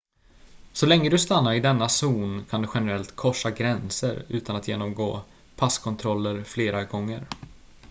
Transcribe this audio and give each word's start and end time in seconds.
så 0.73 0.85
länge 0.85 1.09
du 1.09 1.19
stannar 1.19 1.53
i 1.53 1.59
denna 1.59 1.89
zon 1.89 2.45
kan 2.49 2.61
du 2.61 2.67
generellt 2.73 3.15
korsa 3.15 3.51
gränser 3.51 4.25
utan 4.29 4.55
att 4.55 4.67
genomgå 4.67 5.21
passkontroller 5.55 6.43
fler 6.43 6.83
gånger 6.85 7.27